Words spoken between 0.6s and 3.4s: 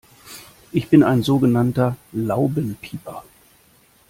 Ich bin ein so genannter Laubenpieper.